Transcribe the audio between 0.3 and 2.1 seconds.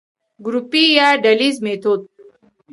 ګروپي يا ډلييز ميتود: